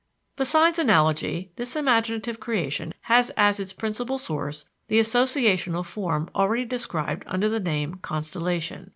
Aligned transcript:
Besides 0.35 0.79
analogy, 0.79 1.51
this 1.57 1.75
imaginative 1.75 2.39
creation 2.39 2.95
has 3.01 3.29
as 3.37 3.59
its 3.59 3.71
principal 3.71 4.17
source 4.17 4.65
the 4.87 4.99
associational 4.99 5.85
form 5.85 6.27
already 6.33 6.65
described 6.65 7.21
under 7.27 7.47
the 7.47 7.59
name 7.59 7.99
"constellation." 8.01 8.89